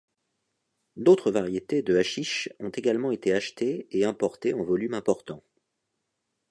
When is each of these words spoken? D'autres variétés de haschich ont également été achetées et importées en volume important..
D'autres 0.95 1.29
variétés 1.29 1.83
de 1.83 1.95
haschich 1.95 2.49
ont 2.59 2.69
également 2.71 3.11
été 3.11 3.33
achetées 3.33 3.85
et 3.91 4.03
importées 4.03 4.55
en 4.55 4.63
volume 4.63 4.95
important.. 4.95 5.43